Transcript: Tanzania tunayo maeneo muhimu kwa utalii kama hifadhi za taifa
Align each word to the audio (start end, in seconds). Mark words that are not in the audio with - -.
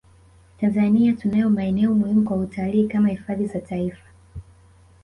Tanzania 0.59 1.13
tunayo 1.15 1.49
maeneo 1.49 1.93
muhimu 1.93 2.23
kwa 2.25 2.37
utalii 2.37 2.87
kama 2.87 3.09
hifadhi 3.09 3.45
za 3.47 3.61
taifa 3.61 4.05